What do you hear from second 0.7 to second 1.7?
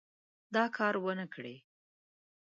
کار ونه کړي.